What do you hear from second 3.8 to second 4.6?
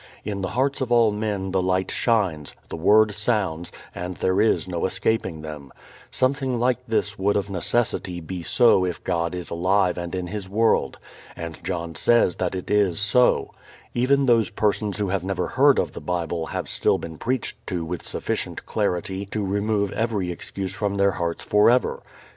and there